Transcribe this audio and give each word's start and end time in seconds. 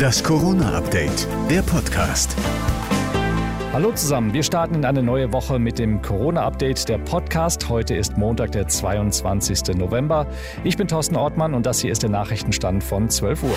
Das 0.00 0.24
Corona-Update, 0.24 1.28
der 1.50 1.60
Podcast. 1.60 2.34
Hallo 3.74 3.92
zusammen, 3.92 4.32
wir 4.32 4.42
starten 4.42 4.76
in 4.76 4.86
eine 4.86 5.02
neue 5.02 5.30
Woche 5.30 5.58
mit 5.58 5.78
dem 5.78 6.00
Corona-Update, 6.00 6.88
der 6.88 6.96
Podcast. 6.96 7.68
Heute 7.68 7.94
ist 7.96 8.16
Montag, 8.16 8.52
der 8.52 8.66
22. 8.66 9.76
November. 9.76 10.26
Ich 10.64 10.78
bin 10.78 10.88
Thorsten 10.88 11.16
Ortmann 11.16 11.52
und 11.52 11.66
das 11.66 11.82
hier 11.82 11.92
ist 11.92 12.02
der 12.02 12.08
Nachrichtenstand 12.08 12.82
von 12.82 13.10
12 13.10 13.42
Uhr. 13.42 13.56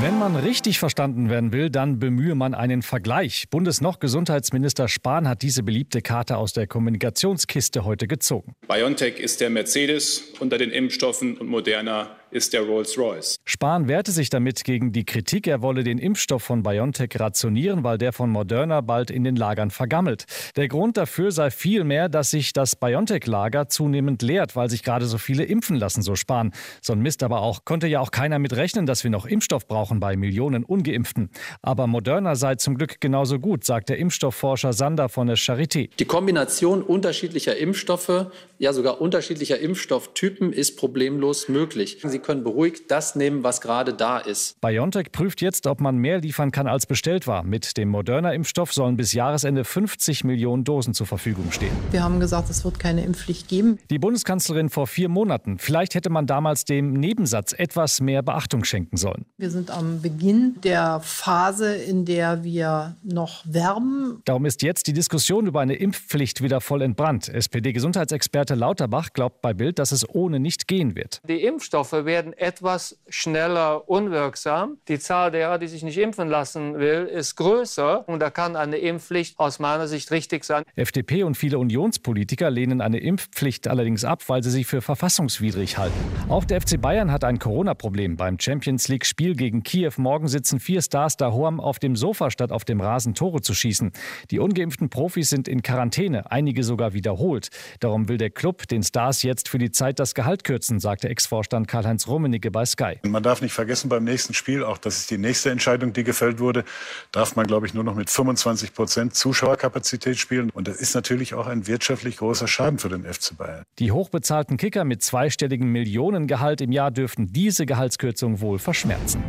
Wenn 0.00 0.18
man 0.18 0.36
richtig 0.36 0.78
verstanden 0.78 1.30
werden 1.30 1.52
will, 1.52 1.70
dann 1.70 1.98
bemühe 1.98 2.34
man 2.34 2.54
einen 2.54 2.82
Vergleich. 2.82 3.44
Bundesnoch 3.50 3.98
Gesundheitsminister 3.98 4.88
Spahn 4.88 5.28
hat 5.28 5.42
diese 5.42 5.62
beliebte 5.62 6.02
Karte 6.02 6.38
aus 6.38 6.52
der 6.52 6.66
Kommunikationskiste 6.66 7.84
heute 7.84 8.06
gezogen. 8.06 8.54
BioNTech 8.68 9.18
ist 9.18 9.40
der 9.42 9.50
Mercedes 9.50 10.32
unter 10.40 10.58
den 10.58 10.70
Impfstoffen 10.70 11.38
und 11.38 11.48
Moderna 11.48 12.16
ist 12.36 12.52
der 12.52 12.62
Rolls-Royce. 12.62 13.40
Spahn 13.44 13.88
wehrte 13.88 14.12
sich 14.12 14.30
damit 14.30 14.62
gegen 14.62 14.92
die 14.92 15.04
Kritik, 15.04 15.46
er 15.46 15.62
wolle 15.62 15.82
den 15.82 15.98
Impfstoff 15.98 16.42
von 16.42 16.62
BioNTech 16.62 17.18
rationieren, 17.18 17.82
weil 17.82 17.98
der 17.98 18.12
von 18.12 18.30
Moderna 18.30 18.82
bald 18.82 19.10
in 19.10 19.24
den 19.24 19.36
Lagern 19.36 19.70
vergammelt. 19.70 20.26
Der 20.54 20.68
Grund 20.68 20.96
dafür 20.96 21.32
sei 21.32 21.50
vielmehr, 21.50 22.08
dass 22.08 22.30
sich 22.30 22.52
das 22.52 22.76
BioNTech-Lager 22.76 23.68
zunehmend 23.68 24.22
leert, 24.22 24.54
weil 24.54 24.68
sich 24.68 24.82
gerade 24.82 25.06
so 25.06 25.18
viele 25.18 25.44
impfen 25.44 25.76
lassen, 25.76 26.02
so 26.02 26.14
Spahn. 26.14 26.52
So 26.82 26.92
ein 26.92 27.00
Mist 27.00 27.22
aber 27.22 27.40
auch. 27.40 27.64
Konnte 27.64 27.86
ja 27.86 28.00
auch 28.00 28.10
keiner 28.10 28.38
mit 28.38 28.54
rechnen, 28.54 28.86
dass 28.86 29.02
wir 29.02 29.10
noch 29.10 29.24
Impfstoff 29.24 29.66
brauchen 29.66 29.98
bei 29.98 30.16
Millionen 30.16 30.62
Ungeimpften. 30.62 31.30
Aber 31.62 31.86
Moderna 31.86 32.34
sei 32.34 32.56
zum 32.56 32.76
Glück 32.76 33.00
genauso 33.00 33.38
gut, 33.38 33.64
sagt 33.64 33.88
der 33.88 33.96
Impfstoffforscher 33.98 34.74
Sander 34.74 35.08
von 35.08 35.26
der 35.26 35.36
Charité. 35.36 35.88
Die 35.98 36.04
Kombination 36.04 36.82
unterschiedlicher 36.82 37.56
Impfstoffe, 37.56 38.26
ja 38.58 38.72
sogar 38.72 39.00
unterschiedlicher 39.00 39.58
Impfstofftypen 39.58 40.52
ist 40.52 40.76
problemlos 40.76 41.48
möglich. 41.48 41.98
Sie 42.04 42.18
können 42.26 42.42
beruhigt 42.42 42.90
das 42.90 43.14
nehmen, 43.14 43.44
was 43.44 43.60
gerade 43.60 43.94
da 43.94 44.18
ist. 44.18 44.60
BioNTech 44.60 45.12
prüft 45.12 45.40
jetzt, 45.40 45.66
ob 45.66 45.80
man 45.80 45.96
mehr 45.96 46.20
liefern 46.20 46.50
kann, 46.50 46.66
als 46.66 46.86
bestellt 46.86 47.26
war. 47.26 47.44
Mit 47.44 47.76
dem 47.76 47.88
Moderna-Impfstoff 47.88 48.72
sollen 48.72 48.96
bis 48.96 49.12
Jahresende 49.12 49.64
50 49.64 50.24
Millionen 50.24 50.64
Dosen 50.64 50.92
zur 50.92 51.06
Verfügung 51.06 51.52
stehen. 51.52 51.70
Wir 51.92 52.02
haben 52.02 52.18
gesagt, 52.18 52.50
es 52.50 52.64
wird 52.64 52.80
keine 52.80 53.04
Impfpflicht 53.04 53.48
geben. 53.48 53.78
Die 53.90 53.98
Bundeskanzlerin 53.98 54.70
vor 54.70 54.88
vier 54.88 55.08
Monaten. 55.08 55.58
Vielleicht 55.58 55.94
hätte 55.94 56.10
man 56.10 56.26
damals 56.26 56.64
dem 56.64 56.94
Nebensatz 56.94 57.52
etwas 57.52 58.00
mehr 58.00 58.22
Beachtung 58.22 58.64
schenken 58.64 58.96
sollen. 58.96 59.26
Wir 59.36 59.50
sind 59.50 59.70
am 59.70 60.02
Beginn 60.02 60.56
der 60.64 61.00
Phase, 61.00 61.76
in 61.76 62.04
der 62.04 62.42
wir 62.42 62.96
noch 63.04 63.44
werben. 63.44 64.20
Darum 64.24 64.46
ist 64.46 64.62
jetzt 64.62 64.88
die 64.88 64.92
Diskussion 64.92 65.46
über 65.46 65.60
eine 65.60 65.74
Impfpflicht 65.74 66.42
wieder 66.42 66.60
voll 66.60 66.82
entbrannt. 66.82 67.28
SPD-Gesundheitsexperte 67.28 68.56
Lauterbach 68.56 69.12
glaubt 69.12 69.42
bei 69.42 69.54
Bild, 69.54 69.78
dass 69.78 69.92
es 69.92 70.08
ohne 70.08 70.40
nicht 70.40 70.66
gehen 70.66 70.96
wird. 70.96 71.20
Die 71.28 71.44
Impfstoffe 71.44 71.92
werden 72.06 72.32
etwas 72.32 72.98
schneller 73.08 73.88
unwirksam. 73.88 74.78
Die 74.88 74.98
Zahl 74.98 75.30
derer, 75.30 75.58
die 75.58 75.66
sich 75.66 75.82
nicht 75.82 75.98
impfen 75.98 76.28
lassen 76.28 76.78
will, 76.78 77.06
ist 77.06 77.36
größer. 77.36 78.08
Und 78.08 78.20
da 78.20 78.30
kann 78.30 78.56
eine 78.56 78.78
Impfpflicht 78.78 79.38
aus 79.38 79.58
meiner 79.58 79.88
Sicht 79.88 80.10
richtig 80.10 80.44
sein. 80.44 80.62
FDP 80.74 81.24
und 81.24 81.36
viele 81.36 81.58
Unionspolitiker 81.58 82.50
lehnen 82.50 82.80
eine 82.80 82.98
Impfpflicht 82.98 83.68
allerdings 83.68 84.04
ab, 84.04 84.22
weil 84.28 84.42
sie 84.42 84.50
sie 84.50 84.64
für 84.64 84.80
verfassungswidrig 84.80 85.76
halten. 85.78 85.94
Auch 86.28 86.44
der 86.44 86.60
FC 86.60 86.80
Bayern 86.80 87.12
hat 87.12 87.24
ein 87.24 87.38
Corona-Problem. 87.38 88.16
Beim 88.16 88.38
Champions 88.38 88.88
League-Spiel 88.88 89.34
gegen 89.34 89.62
Kiew 89.62 89.92
morgen 89.96 90.28
sitzen 90.28 90.60
vier 90.60 90.82
Stars 90.82 91.16
daheim 91.16 91.60
auf 91.60 91.78
dem 91.78 91.96
Sofa, 91.96 92.30
statt 92.30 92.52
auf 92.52 92.64
dem 92.64 92.80
Rasen 92.80 93.14
Tore 93.14 93.40
zu 93.40 93.54
schießen. 93.54 93.92
Die 94.30 94.38
ungeimpften 94.38 94.88
Profis 94.88 95.28
sind 95.28 95.48
in 95.48 95.62
Quarantäne, 95.62 96.30
einige 96.30 96.62
sogar 96.62 96.92
wiederholt. 96.92 97.48
Darum 97.80 98.08
will 98.08 98.18
der 98.18 98.30
Club 98.30 98.68
den 98.68 98.82
Stars 98.82 99.22
jetzt 99.22 99.48
für 99.48 99.58
die 99.58 99.70
Zeit 99.70 99.98
das 99.98 100.14
Gehalt 100.14 100.44
kürzen, 100.44 100.78
sagte 100.78 101.08
Ex-Vorstand 101.08 101.66
Karl-Heinz 101.66 101.95
Karl-Heinz 101.96 102.08
Rummenigge 102.08 102.50
bei 102.50 102.64
Sky. 102.64 102.98
Man 103.02 103.22
darf 103.22 103.40
nicht 103.40 103.52
vergessen 103.52 103.88
beim 103.88 104.04
nächsten 104.04 104.34
Spiel, 104.34 104.64
auch 104.64 104.78
das 104.78 104.98
ist 104.98 105.10
die 105.10 105.18
nächste 105.18 105.50
Entscheidung, 105.50 105.92
die 105.92 106.04
gefällt 106.04 106.38
wurde, 106.38 106.64
darf 107.12 107.36
man, 107.36 107.46
glaube 107.46 107.66
ich, 107.66 107.74
nur 107.74 107.84
noch 107.84 107.94
mit 107.94 108.10
25 108.10 108.74
Prozent 108.74 109.14
Zuschauerkapazität 109.14 110.18
spielen. 110.18 110.50
Und 110.50 110.68
das 110.68 110.76
ist 110.76 110.94
natürlich 110.94 111.34
auch 111.34 111.46
ein 111.46 111.66
wirtschaftlich 111.66 112.18
großer 112.18 112.46
Schaden 112.48 112.78
für 112.78 112.88
den 112.88 113.04
FC 113.04 113.36
Bayern. 113.36 113.62
Die 113.78 113.92
hochbezahlten 113.92 114.56
Kicker 114.56 114.84
mit 114.84 115.02
zweistelligem 115.02 115.70
Millionengehalt 115.72 116.60
im 116.60 116.72
Jahr 116.72 116.90
dürften 116.90 117.32
diese 117.32 117.66
Gehaltskürzung 117.66 118.40
wohl 118.40 118.58
verschmerzen. 118.58 119.22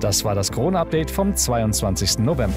Das 0.00 0.24
war 0.24 0.34
das 0.34 0.52
Corona-Update 0.52 1.10
vom 1.10 1.34
22. 1.34 2.18
November. 2.18 2.54